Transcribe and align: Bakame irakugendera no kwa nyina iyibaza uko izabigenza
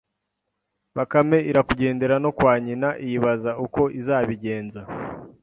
Bakame 0.97 1.37
irakugendera 1.51 2.15
no 2.23 2.31
kwa 2.37 2.53
nyina 2.65 2.89
iyibaza 3.05 3.51
uko 3.65 3.81
izabigenza 3.99 4.81